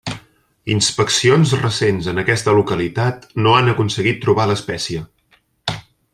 [0.75, 5.05] Inspeccions recents en aquesta localitat no han aconseguit trobar l'espècie.